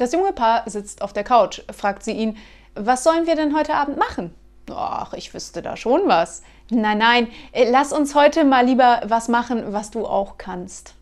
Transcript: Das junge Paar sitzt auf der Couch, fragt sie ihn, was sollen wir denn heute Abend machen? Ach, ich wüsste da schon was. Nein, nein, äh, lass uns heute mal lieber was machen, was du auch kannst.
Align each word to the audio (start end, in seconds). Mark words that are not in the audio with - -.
Das 0.00 0.12
junge 0.12 0.32
Paar 0.32 0.62
sitzt 0.64 1.02
auf 1.02 1.12
der 1.12 1.24
Couch, 1.24 1.60
fragt 1.70 2.02
sie 2.02 2.12
ihn, 2.12 2.38
was 2.74 3.04
sollen 3.04 3.26
wir 3.26 3.36
denn 3.36 3.54
heute 3.54 3.74
Abend 3.74 3.98
machen? 3.98 4.34
Ach, 4.74 5.12
ich 5.12 5.34
wüsste 5.34 5.60
da 5.60 5.76
schon 5.76 6.08
was. 6.08 6.40
Nein, 6.70 6.96
nein, 6.96 7.28
äh, 7.52 7.70
lass 7.70 7.92
uns 7.92 8.14
heute 8.14 8.44
mal 8.46 8.64
lieber 8.64 9.02
was 9.04 9.28
machen, 9.28 9.74
was 9.74 9.90
du 9.90 10.06
auch 10.06 10.38
kannst. 10.38 10.94